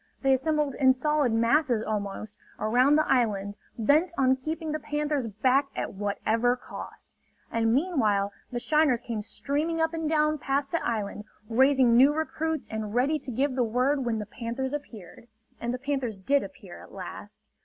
They 0.23 0.33
assembled 0.33 0.73
in 0.73 0.93
solid 0.93 1.31
masses, 1.31 1.83
almost, 1.85 2.39
around 2.57 2.95
the 2.95 3.07
island, 3.07 3.53
bent 3.77 4.11
on 4.17 4.35
keeping 4.35 4.71
the 4.71 4.79
panthers 4.79 5.27
back 5.27 5.67
at 5.75 5.93
whatever 5.93 6.55
cost. 6.55 7.11
And 7.51 7.71
meanwhile 7.71 8.33
the 8.51 8.59
shiners 8.59 8.99
came 9.01 9.21
streaming 9.21 9.79
up 9.79 9.93
and 9.93 10.09
down 10.09 10.39
past 10.39 10.71
the 10.71 10.83
island, 10.83 11.25
raising 11.49 11.95
new 11.95 12.15
recruits 12.15 12.67
and 12.67 12.95
ready 12.95 13.19
to 13.19 13.29
give 13.31 13.53
the 13.53 13.63
word 13.63 14.03
when 14.03 14.17
the 14.17 14.25
panthers 14.25 14.73
appeared. 14.73 15.27
And 15.59 15.71
the 15.71 15.77
panthers 15.77 16.17
did 16.17 16.41
appear, 16.41 16.81
at 16.81 16.91
last. 16.91 17.51